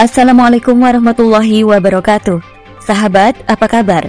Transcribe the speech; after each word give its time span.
Assalamualaikum 0.00 0.80
warahmatullahi 0.80 1.60
wabarakatuh. 1.60 2.40
Sahabat, 2.80 3.36
apa 3.44 3.68
kabar? 3.68 4.08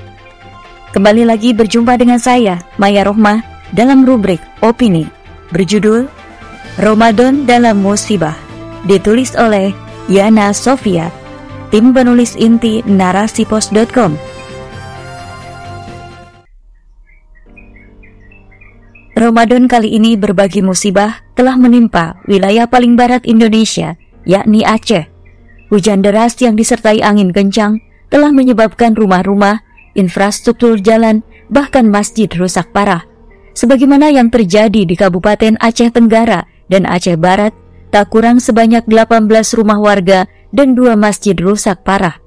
Kembali 0.96 1.28
lagi 1.28 1.52
berjumpa 1.52 2.00
dengan 2.00 2.16
saya, 2.16 2.64
Maya 2.79 3.04
Rohmah, 3.04 3.44
dalam 3.76 4.08
rubrik 4.08 4.40
Opini, 4.64 5.04
berjudul 5.52 6.08
Ramadan 6.79 7.44
dalam 7.44 7.83
Musibah, 7.83 8.40
ditulis 8.88 9.36
oleh 9.36 9.76
Yana 10.08 10.56
Sofia, 10.56 11.12
tim 11.76 11.92
penulis 11.92 12.40
inti 12.40 12.79
narasipos.com. 12.87 14.15
Ramadan 19.20 19.68
kali 19.68 20.00
ini 20.00 20.16
berbagi 20.16 20.64
musibah 20.64 21.20
telah 21.36 21.60
menimpa 21.60 22.16
wilayah 22.32 22.64
paling 22.64 22.96
barat 22.96 23.28
Indonesia, 23.28 24.00
yakni 24.23 24.64
Aceh. 24.64 25.11
Hujan 25.72 26.04
deras 26.04 26.36
yang 26.44 26.60
disertai 26.60 27.00
angin 27.00 27.32
kencang 27.32 27.80
telah 28.12 28.36
menyebabkan 28.36 28.92
rumah-rumah, 28.92 29.64
infrastruktur 29.96 30.76
jalan, 30.84 31.24
bahkan 31.48 31.88
masjid 31.88 32.28
rusak 32.28 32.76
parah. 32.76 33.08
Sebagaimana 33.56 34.12
yang 34.12 34.28
terjadi 34.28 34.84
di 34.84 34.96
Kabupaten 35.00 35.56
Aceh 35.64 35.96
Tenggara 35.96 36.44
dan 36.68 36.84
Aceh 36.84 37.16
Barat, 37.16 37.56
tak 37.88 38.12
kurang 38.12 38.44
sebanyak 38.44 38.84
18 38.84 39.32
rumah 39.56 39.80
warga 39.80 40.28
dan 40.52 40.76
dua 40.76 41.00
masjid 41.00 41.36
rusak 41.40 41.88
parah. 41.88 42.20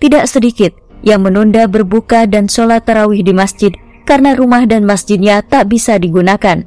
Tidak 0.00 0.24
sedikit 0.24 0.72
yang 1.04 1.24
menunda 1.24 1.68
berbuka 1.68 2.24
dan 2.24 2.48
sholat 2.48 2.84
tarawih 2.88 3.20
di 3.20 3.36
masjid 3.36 3.72
karena 4.08 4.32
rumah 4.32 4.64
dan 4.64 4.88
masjidnya 4.88 5.44
tak 5.44 5.68
bisa 5.68 6.00
digunakan. 6.00 6.64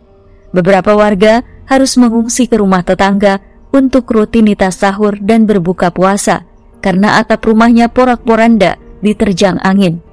Beberapa 0.53 0.93
warga 0.93 1.41
harus 1.65 1.97
mengungsi 1.97 2.45
ke 2.45 2.59
rumah 2.61 2.85
tetangga 2.85 3.41
untuk 3.71 4.07
rutinitas 4.11 4.79
sahur 4.83 5.15
dan 5.19 5.47
berbuka 5.47 5.91
puasa 5.91 6.43
karena 6.83 7.19
atap 7.19 7.47
rumahnya 7.47 7.87
porak-poranda 7.87 8.75
diterjang 8.99 9.57
angin. 9.63 10.03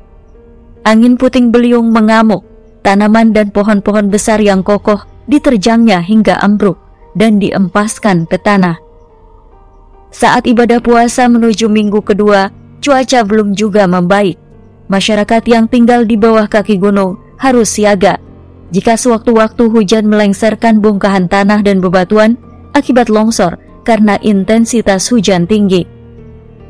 Angin 0.86 1.18
puting 1.20 1.50
beliung 1.52 1.90
mengamuk, 1.90 2.46
tanaman 2.86 3.34
dan 3.34 3.50
pohon-pohon 3.52 4.08
besar 4.08 4.40
yang 4.40 4.64
kokoh 4.64 5.04
diterjangnya 5.28 6.00
hingga 6.00 6.40
ambruk 6.40 6.80
dan 7.12 7.36
diempaskan 7.42 8.24
ke 8.24 8.40
tanah. 8.40 8.80
Saat 10.08 10.48
ibadah 10.48 10.80
puasa 10.80 11.28
menuju 11.28 11.68
minggu 11.68 12.00
kedua, 12.00 12.48
cuaca 12.80 13.20
belum 13.26 13.52
juga 13.52 13.84
membaik. 13.84 14.40
Masyarakat 14.88 15.44
yang 15.44 15.68
tinggal 15.68 16.08
di 16.08 16.16
bawah 16.16 16.48
kaki 16.48 16.80
gunung 16.80 17.20
harus 17.36 17.76
siaga. 17.76 18.16
Jika 18.72 18.96
sewaktu-waktu 18.96 19.68
hujan 19.68 20.08
melengsarkan 20.08 20.80
bongkahan 20.80 21.28
tanah 21.28 21.60
dan 21.60 21.84
bebatuan, 21.84 22.40
akibat 22.78 23.10
longsor 23.10 23.58
karena 23.82 24.14
intensitas 24.22 25.10
hujan 25.10 25.50
tinggi. 25.50 25.84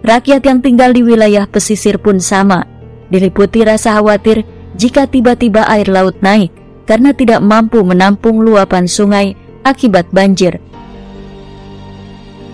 Rakyat 0.01 0.43
yang 0.47 0.65
tinggal 0.65 0.97
di 0.97 1.05
wilayah 1.05 1.45
pesisir 1.45 2.01
pun 2.01 2.23
sama, 2.23 2.65
diliputi 3.13 3.67
rasa 3.67 3.99
khawatir 3.99 4.47
jika 4.79 5.05
tiba-tiba 5.05 5.67
air 5.69 5.91
laut 5.91 6.17
naik 6.25 6.55
karena 6.89 7.13
tidak 7.13 7.45
mampu 7.45 7.85
menampung 7.85 8.41
luapan 8.41 8.89
sungai 8.89 9.37
akibat 9.67 10.09
banjir. 10.09 10.63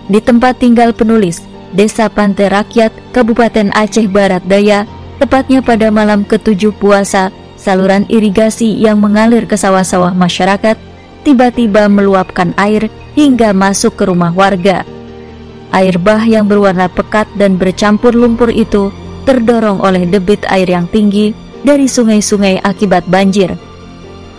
Di 0.05 0.19
tempat 0.21 0.59
tinggal 0.61 0.91
penulis, 0.93 1.41
Desa 1.73 2.11
Pantai 2.11 2.51
Rakyat, 2.51 2.91
Kabupaten 3.15 3.73
Aceh 3.73 4.05
Barat 4.11 4.43
Daya, 4.45 4.85
tepatnya 5.17 5.65
pada 5.65 5.89
malam 5.89 6.27
ketujuh 6.27 6.75
puasa, 6.77 7.33
saluran 7.55 8.05
irigasi 8.11 8.69
yang 8.77 9.01
mengalir 9.01 9.49
ke 9.49 9.57
sawah-sawah 9.57 10.13
masyarakat 10.13 10.77
tiba-tiba 11.25 11.89
meluapkan 11.89 12.53
air 12.61 12.93
hingga 13.15 13.55
masuk 13.55 13.95
ke 13.95 14.03
rumah 14.11 14.35
warga. 14.35 14.83
Air 15.73 15.97
bah 15.97 16.23
yang 16.23 16.45
berwarna 16.45 16.91
pekat 16.91 17.27
dan 17.35 17.57
bercampur 17.57 18.13
lumpur 18.13 18.51
itu 18.51 18.93
terdorong 19.25 19.81
oleh 19.81 20.05
debit 20.05 20.45
air 20.47 20.69
yang 20.69 20.85
tinggi 20.87 21.33
dari 21.65 21.89
sungai-sungai 21.89 22.61
akibat 22.61 23.09
banjir. 23.09 23.57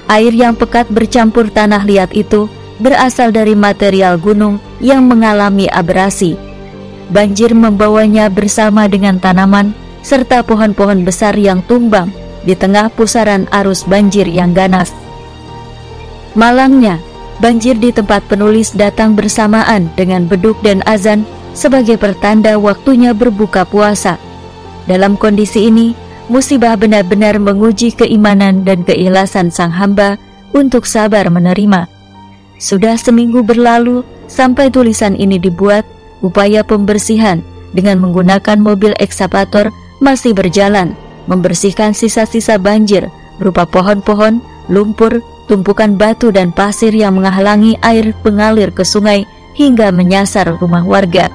Air 0.07 0.31
yang 0.31 0.55
pekat 0.55 0.87
bercampur 0.87 1.51
tanah 1.51 1.83
liat 1.83 2.15
itu 2.15 2.47
berasal 2.79 3.35
dari 3.35 3.59
material 3.59 4.21
gunung 4.23 4.63
yang 4.79 5.03
mengalami 5.11 5.67
abrasi. 5.67 6.39
Banjir 7.11 7.57
membawanya 7.57 8.31
bersama 8.31 8.87
dengan 8.87 9.19
tanaman 9.19 9.75
serta 10.07 10.47
pohon-pohon 10.47 11.03
besar 11.03 11.35
yang 11.35 11.59
tumbang 11.67 12.15
di 12.47 12.55
tengah 12.55 12.87
pusaran 12.95 13.51
arus 13.51 13.83
banjir 13.83 14.31
yang 14.31 14.55
ganas. 14.55 14.95
Malangnya, 16.39 17.03
banjir 17.39 17.77
di 17.77 17.93
tempat 17.93 18.25
penulis 18.29 18.73
datang 18.73 19.13
bersamaan 19.13 19.93
dengan 19.95 20.25
beduk 20.25 20.57
dan 20.65 20.81
azan 20.89 21.25
sebagai 21.57 21.97
pertanda 21.97 22.57
waktunya 22.61 23.17
berbuka 23.17 23.65
puasa. 23.65 24.21
Dalam 24.85 25.17
kondisi 25.19 25.67
ini, 25.69 25.97
musibah 26.29 26.77
benar-benar 26.79 27.41
menguji 27.41 27.97
keimanan 27.97 28.63
dan 28.63 28.85
keikhlasan 28.85 29.51
sang 29.51 29.73
hamba 29.73 30.21
untuk 30.55 30.85
sabar 30.87 31.27
menerima. 31.29 31.89
Sudah 32.57 32.97
seminggu 32.97 33.45
berlalu 33.45 34.01
sampai 34.29 34.73
tulisan 34.73 35.13
ini 35.17 35.37
dibuat, 35.37 35.85
upaya 36.25 36.65
pembersihan 36.65 37.45
dengan 37.77 38.01
menggunakan 38.01 38.57
mobil 38.57 38.97
ekskavator 38.97 39.69
masih 40.01 40.33
berjalan, 40.33 40.97
membersihkan 41.29 41.93
sisa-sisa 41.93 42.57
banjir 42.57 43.09
berupa 43.37 43.69
pohon-pohon, 43.69 44.41
lumpur, 44.73 45.21
tumpukan 45.47 45.95
batu 45.95 46.35
dan 46.35 46.51
pasir 46.51 46.91
yang 46.93 47.19
menghalangi 47.19 47.79
air 47.81 48.13
pengalir 48.21 48.75
ke 48.75 48.83
sungai 48.83 49.25
hingga 49.55 49.95
menyasar 49.95 50.59
rumah 50.59 50.85
warga. 50.85 51.31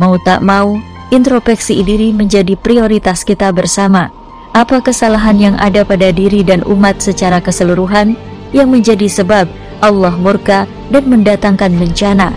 Mau 0.00 0.18
tak 0.20 0.42
mau, 0.42 0.74
introspeksi 1.14 1.84
diri 1.86 2.10
menjadi 2.10 2.58
prioritas 2.58 3.22
kita 3.22 3.54
bersama. 3.54 4.10
Apa 4.54 4.82
kesalahan 4.82 5.38
yang 5.38 5.56
ada 5.58 5.86
pada 5.86 6.10
diri 6.10 6.42
dan 6.42 6.62
umat 6.66 6.98
secara 6.98 7.38
keseluruhan 7.38 8.18
yang 8.54 8.70
menjadi 8.70 9.06
sebab 9.06 9.46
Allah 9.82 10.14
murka 10.18 10.66
dan 10.90 11.06
mendatangkan 11.06 11.74
bencana? 11.74 12.34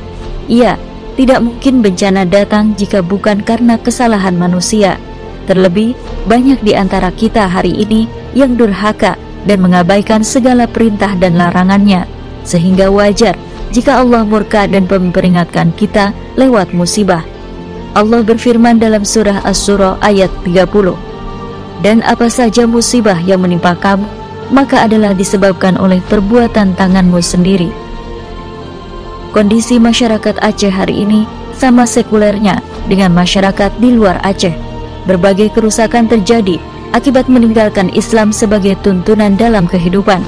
Iya, 0.50 0.78
tidak 1.18 1.42
mungkin 1.42 1.82
bencana 1.82 2.26
datang 2.30 2.78
jika 2.78 3.02
bukan 3.02 3.42
karena 3.42 3.78
kesalahan 3.82 4.38
manusia. 4.38 5.02
Terlebih, 5.50 5.98
banyak 6.30 6.62
di 6.62 6.74
antara 6.78 7.10
kita 7.10 7.50
hari 7.50 7.74
ini 7.74 8.06
yang 8.38 8.54
durhaka 8.54 9.18
dan 9.48 9.64
mengabaikan 9.64 10.22
segala 10.22 10.68
perintah 10.68 11.16
dan 11.16 11.40
larangannya, 11.40 12.04
sehingga 12.44 12.92
wajar 12.92 13.40
jika 13.72 14.04
Allah 14.04 14.28
murka 14.28 14.68
dan 14.68 14.86
memperingatkan 14.86 15.72
kita 15.74 16.12
lewat 16.36 16.76
musibah. 16.76 17.24
Allah 17.96 18.22
berfirman 18.22 18.78
dalam 18.78 19.02
surah 19.02 19.42
As-Surah 19.42 19.98
ayat 20.04 20.30
30, 20.46 20.94
Dan 21.82 22.06
apa 22.06 22.28
saja 22.30 22.68
musibah 22.70 23.18
yang 23.24 23.42
menimpa 23.42 23.74
kamu, 23.74 24.06
maka 24.54 24.86
adalah 24.86 25.18
disebabkan 25.18 25.80
oleh 25.80 26.04
perbuatan 26.06 26.78
tanganmu 26.78 27.20
sendiri. 27.20 27.72
Kondisi 29.36 29.78
masyarakat 29.78 30.40
Aceh 30.40 30.72
hari 30.72 31.04
ini 31.04 31.28
sama 31.58 31.84
sekulernya 31.84 32.62
dengan 32.88 33.12
masyarakat 33.12 33.76
di 33.82 33.90
luar 33.94 34.22
Aceh. 34.24 34.56
Berbagai 35.10 35.56
kerusakan 35.56 36.08
terjadi 36.08 36.60
akibat 36.94 37.28
meninggalkan 37.28 37.92
Islam 37.92 38.32
sebagai 38.32 38.76
tuntunan 38.84 39.36
dalam 39.36 39.66
kehidupan. 39.66 40.24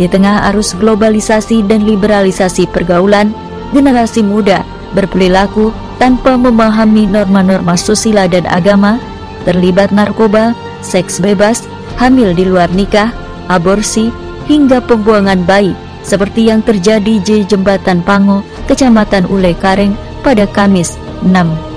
Di 0.00 0.08
tengah 0.08 0.48
arus 0.50 0.72
globalisasi 0.74 1.66
dan 1.68 1.84
liberalisasi 1.84 2.70
pergaulan, 2.72 3.36
generasi 3.76 4.24
muda 4.24 4.64
berperilaku 4.96 5.70
tanpa 6.00 6.34
memahami 6.34 7.06
norma-norma 7.06 7.76
susila 7.76 8.24
dan 8.26 8.48
agama, 8.48 8.96
terlibat 9.44 9.92
narkoba, 9.92 10.56
seks 10.80 11.20
bebas, 11.20 11.64
hamil 12.00 12.32
di 12.32 12.48
luar 12.48 12.72
nikah, 12.72 13.12
aborsi, 13.52 14.08
hingga 14.48 14.82
pembuangan 14.82 15.44
bayi 15.46 15.76
seperti 16.02 16.50
yang 16.50 16.60
terjadi 16.66 17.22
di 17.22 17.46
Jembatan 17.46 18.02
Pango, 18.02 18.42
Kecamatan 18.66 19.30
Ule 19.30 19.54
Kareng 19.54 19.94
pada 20.26 20.46
Kamis 20.50 20.98
6 21.22 21.30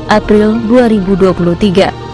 April 0.09 0.57
2023. 0.69 2.04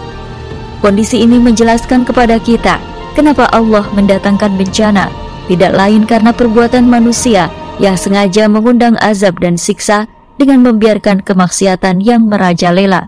Kondisi 0.82 1.22
ini 1.22 1.38
menjelaskan 1.38 2.02
kepada 2.02 2.42
kita 2.42 2.82
kenapa 3.14 3.46
Allah 3.54 3.86
mendatangkan 3.94 4.58
bencana, 4.58 5.14
tidak 5.46 5.72
lain 5.78 6.02
karena 6.02 6.34
perbuatan 6.34 6.90
manusia 6.90 7.46
yang 7.78 7.94
sengaja 7.94 8.50
mengundang 8.50 8.98
azab 8.98 9.38
dan 9.38 9.54
siksa 9.54 10.10
dengan 10.42 10.66
membiarkan 10.66 11.22
kemaksiatan 11.22 12.02
yang 12.02 12.26
merajalela. 12.26 13.06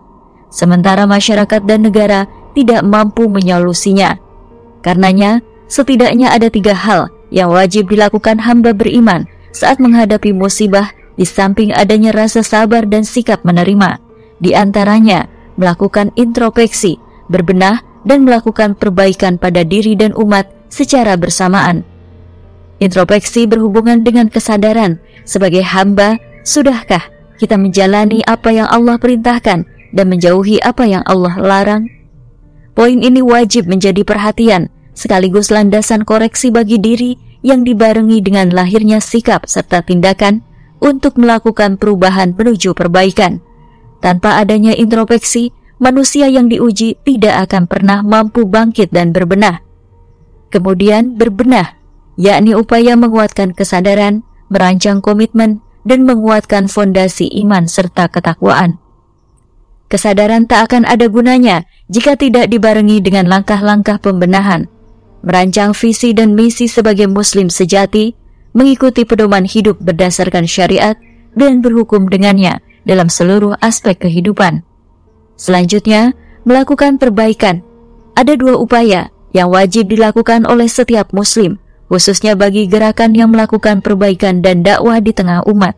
Sementara 0.54 1.02
masyarakat 1.02 1.66
dan 1.66 1.82
negara 1.82 2.30
tidak 2.54 2.86
mampu 2.86 3.26
menyolusinya. 3.26 4.22
Karenanya, 4.86 5.42
setidaknya 5.66 6.30
ada 6.30 6.46
tiga 6.46 6.78
hal 6.78 7.10
yang 7.34 7.50
wajib 7.50 7.90
dilakukan 7.90 8.38
hamba 8.38 8.70
beriman 8.70 9.26
saat 9.50 9.82
menghadapi 9.82 10.30
musibah 10.30 10.94
di 11.18 11.26
samping 11.26 11.74
adanya 11.74 12.14
rasa 12.14 12.46
sabar 12.46 12.86
dan 12.86 13.02
sikap 13.02 13.42
menerima. 13.42 13.98
Di 14.38 14.54
antaranya, 14.54 15.26
melakukan 15.58 16.14
introspeksi 16.14 17.02
berbenah, 17.34 17.82
dan 18.06 18.22
melakukan 18.22 18.78
perbaikan 18.78 19.34
pada 19.34 19.66
diri 19.66 19.98
dan 19.98 20.14
umat 20.14 20.46
secara 20.70 21.18
bersamaan. 21.18 21.82
Introspeksi 22.78 23.50
berhubungan 23.50 24.06
dengan 24.06 24.30
kesadaran 24.30 25.02
sebagai 25.26 25.66
hamba, 25.66 26.22
sudahkah 26.46 27.10
kita 27.42 27.58
menjalani 27.58 28.22
apa 28.22 28.54
yang 28.54 28.68
Allah 28.70 29.00
perintahkan 29.00 29.66
dan 29.90 30.06
menjauhi 30.06 30.62
apa 30.62 30.86
yang 30.86 31.02
Allah 31.08 31.34
larang? 31.42 31.90
Poin 32.74 32.98
ini 33.02 33.22
wajib 33.22 33.66
menjadi 33.70 34.02
perhatian 34.02 34.70
sekaligus 34.94 35.50
landasan 35.50 36.06
koreksi 36.06 36.54
bagi 36.54 36.78
diri 36.78 37.18
yang 37.44 37.66
dibarengi 37.66 38.22
dengan 38.24 38.50
lahirnya 38.50 39.02
sikap 39.02 39.44
serta 39.46 39.82
tindakan 39.84 40.40
untuk 40.82 41.20
melakukan 41.20 41.76
perubahan 41.76 42.32
menuju 42.34 42.72
perbaikan. 42.72 43.42
Tanpa 44.02 44.40
adanya 44.40 44.74
introspeksi, 44.74 45.54
manusia 45.82 46.30
yang 46.30 46.46
diuji 46.50 46.98
tidak 47.02 47.50
akan 47.50 47.66
pernah 47.66 48.00
mampu 48.00 48.46
bangkit 48.46 48.90
dan 48.94 49.10
berbenah. 49.10 49.62
Kemudian 50.50 51.18
berbenah, 51.18 51.74
yakni 52.14 52.54
upaya 52.54 52.94
menguatkan 52.94 53.50
kesadaran, 53.54 54.22
merancang 54.50 55.02
komitmen, 55.02 55.64
dan 55.84 56.06
menguatkan 56.08 56.70
fondasi 56.70 57.28
iman 57.44 57.68
serta 57.68 58.08
ketakwaan. 58.08 58.80
Kesadaran 59.90 60.48
tak 60.48 60.72
akan 60.72 60.88
ada 60.88 61.06
gunanya 61.12 61.68
jika 61.92 62.16
tidak 62.16 62.48
dibarengi 62.48 63.04
dengan 63.04 63.28
langkah-langkah 63.28 64.00
pembenahan, 64.00 64.66
merancang 65.20 65.76
visi 65.76 66.16
dan 66.16 66.32
misi 66.32 66.66
sebagai 66.66 67.06
muslim 67.06 67.52
sejati, 67.52 68.16
mengikuti 68.56 69.04
pedoman 69.04 69.44
hidup 69.44 69.76
berdasarkan 69.82 70.48
syariat, 70.48 70.96
dan 71.34 71.60
berhukum 71.60 72.06
dengannya 72.06 72.62
dalam 72.86 73.10
seluruh 73.10 73.58
aspek 73.60 73.98
kehidupan. 74.08 74.62
Selanjutnya, 75.34 76.14
melakukan 76.46 77.00
perbaikan. 77.00 77.66
Ada 78.14 78.38
dua 78.38 78.54
upaya 78.54 79.10
yang 79.34 79.50
wajib 79.50 79.90
dilakukan 79.90 80.46
oleh 80.46 80.70
setiap 80.70 81.10
muslim, 81.10 81.58
khususnya 81.90 82.38
bagi 82.38 82.70
gerakan 82.70 83.18
yang 83.18 83.34
melakukan 83.34 83.82
perbaikan 83.82 84.38
dan 84.38 84.62
dakwah 84.62 85.02
di 85.02 85.10
tengah 85.10 85.42
umat. 85.50 85.74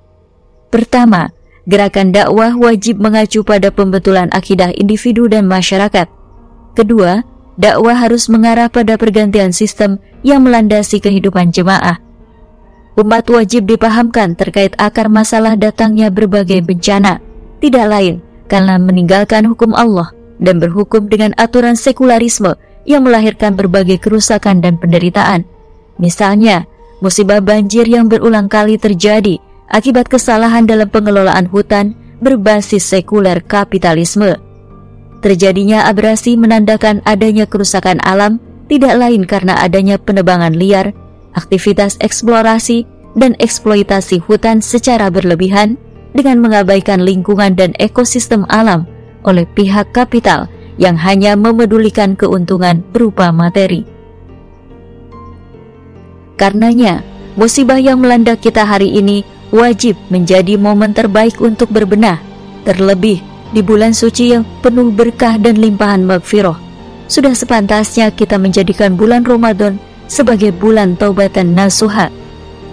Pertama, 0.69 1.33
gerakan 1.65 2.13
dakwah 2.13 2.53
wajib 2.53 3.01
mengacu 3.01 3.41
pada 3.41 3.73
pembetulan 3.73 4.29
akidah 4.37 4.77
individu 4.77 5.25
dan 5.25 5.49
masyarakat. 5.49 6.05
Kedua, 6.77 7.25
dakwah 7.57 7.97
harus 7.97 8.29
mengarah 8.29 8.69
pada 8.69 9.01
pergantian 9.01 9.57
sistem 9.57 9.97
yang 10.21 10.45
melandasi 10.45 11.01
kehidupan 11.01 11.49
jemaah. 11.49 11.97
Umat 13.01 13.25
wajib 13.33 13.65
dipahamkan 13.65 14.37
terkait 14.37 14.77
akar 14.77 15.09
masalah 15.09 15.57
datangnya 15.57 16.13
berbagai 16.13 16.61
bencana, 16.61 17.25
tidak 17.61 17.89
lain 17.89 18.26
karena 18.47 18.81
meninggalkan 18.81 19.47
hukum 19.47 19.77
Allah 19.77 20.11
dan 20.39 20.63
berhukum 20.63 21.11
dengan 21.11 21.35
aturan 21.37 21.75
sekularisme 21.75 22.55
yang 22.87 23.03
melahirkan 23.03 23.59
berbagai 23.59 23.99
kerusakan 23.99 24.63
dan 24.63 24.79
penderitaan. 24.79 25.45
Misalnya, 25.99 26.69
musibah 27.03 27.43
banjir 27.43 27.85
yang 27.89 28.07
berulang 28.07 28.47
kali 28.47 28.79
terjadi 28.79 29.43
akibat 29.69 30.07
kesalahan 30.07 30.65
dalam 30.65 30.87
pengelolaan 30.87 31.51
hutan 31.51 31.99
berbasis 32.23 32.87
sekuler 32.87 33.43
kapitalisme. 33.45 34.39
Terjadinya 35.21 35.91
abrasi 35.91 36.39
menandakan 36.39 37.03
adanya 37.03 37.49
kerusakan 37.51 37.99
alam 38.07 38.39
tidak 38.71 38.95
lain 38.95 39.27
karena 39.27 39.59
adanya 39.59 39.99
penebangan 39.99 40.55
liar, 40.55 40.95
aktivitas 41.35 41.99
eksplorasi, 41.99 42.87
dan 43.17 43.33
eksploitasi 43.41 44.21
hutan 44.21 44.61
secara 44.61 45.09
berlebihan 45.09 45.81
dengan 46.17 46.41
mengabaikan 46.41 47.05
lingkungan 47.05 47.53
dan 47.53 47.77
ekosistem 47.77 48.49
alam 48.49 48.89
oleh 49.23 49.45
pihak 49.45 49.93
kapital 49.93 50.49
yang 50.81 50.97
hanya 50.97 51.37
memedulikan 51.37 52.17
keuntungan 52.17 52.81
berupa 52.93 53.33
materi. 53.33 53.85
Karenanya, 56.37 57.01
musibah 57.37 57.81
yang 57.81 58.01
melanda 58.01 58.37
kita 58.37 58.65
hari 58.65 58.93
ini 58.93 59.25
wajib 59.53 59.97
menjadi 60.13 60.61
momen 60.61 60.93
terbaik 60.93 61.41
untuk 61.41 61.73
berbenah, 61.73 62.21
terlebih 62.69 63.25
di 63.57 63.61
bulan 63.65 63.97
suci 63.97 64.37
yang 64.37 64.45
penuh 64.61 64.93
berkah 64.93 65.41
dan 65.41 65.57
limpahan 65.57 66.05
magfirah. 66.05 66.61
Sudah 67.07 67.33
sepantasnya 67.33 68.13
kita 68.13 68.37
menjadikan 68.37 68.99
bulan 68.99 69.25
Ramadan 69.25 69.79
sebagai 70.11 70.53
bulan 70.53 70.99
taubatan 70.99 71.55
nasuha, 71.55 72.13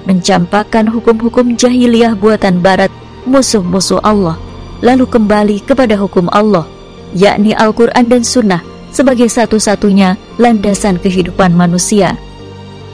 mencampakkan 0.04 0.90
hukum-hukum 0.90 1.56
jahiliyah 1.56 2.18
buatan 2.18 2.60
barat 2.60 2.92
musuh-musuh 3.26 4.04
Allah, 4.04 4.40
lalu 4.84 5.08
kembali 5.08 5.64
kepada 5.64 5.96
hukum 5.96 6.28
Allah, 6.32 6.68
yakni 7.16 7.56
Al-Quran 7.56 8.06
dan 8.08 8.24
Sunnah 8.24 8.62
sebagai 8.94 9.28
satu-satunya 9.32 10.16
landasan 10.38 11.02
kehidupan 11.02 11.56
manusia. 11.56 12.16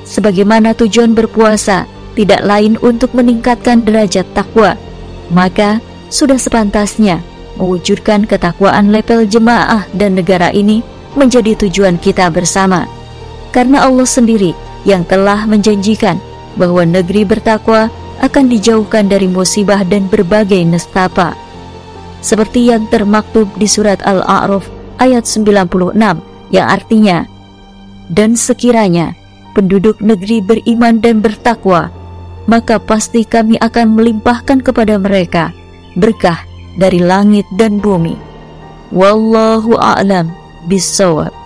Sebagaimana 0.07 0.73
tujuan 0.73 1.13
berpuasa 1.13 1.85
tidak 2.17 2.41
lain 2.41 2.79
untuk 2.81 3.13
meningkatkan 3.13 3.83
derajat 3.83 4.25
takwa, 4.33 4.73
maka 5.29 5.83
sudah 6.09 6.39
sepantasnya 6.41 7.21
mewujudkan 7.59 8.25
ketakwaan 8.25 8.89
level 8.89 9.27
jemaah 9.27 9.85
dan 9.93 10.15
negara 10.17 10.49
ini 10.49 10.81
menjadi 11.13 11.67
tujuan 11.67 11.99
kita 11.99 12.31
bersama. 12.31 12.87
Karena 13.51 13.85
Allah 13.85 14.07
sendiri 14.07 14.55
yang 14.87 15.03
telah 15.03 15.43
menjanjikan 15.45 16.17
bahwa 16.55 16.87
negeri 16.87 17.27
bertakwa 17.27 17.91
akan 18.19 18.51
dijauhkan 18.51 19.07
dari 19.07 19.27
musibah 19.27 19.83
dan 19.87 20.07
berbagai 20.11 20.59
nestapa. 20.63 21.35
Seperti 22.19 22.67
yang 22.67 22.87
termaktub 22.91 23.47
di 23.55 23.65
surat 23.65 24.03
Al-A'raf 24.03 24.67
ayat 24.99 25.23
96 25.23 25.95
yang 26.51 26.67
artinya, 26.67 27.23
Dan 28.09 28.33
sekiranya 28.33 29.13
penduduk 29.53 30.01
negeri 30.01 30.41
beriman 30.41 30.97
dan 30.97 31.21
bertakwa, 31.21 31.93
maka 32.49 32.81
pasti 32.81 33.21
kami 33.21 33.55
akan 33.61 33.93
melimpahkan 33.93 34.65
kepada 34.65 34.97
mereka 34.97 35.53
berkah 35.93 36.41
dari 36.81 36.97
langit 36.97 37.45
dan 37.55 37.77
bumi. 37.77 38.17
Wallahu 38.89 39.77
a'lam 39.77 40.33
bisawab. 40.65 41.38